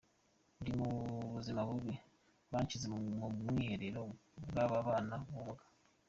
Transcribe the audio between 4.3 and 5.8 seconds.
bw’ababana n’ubumuga.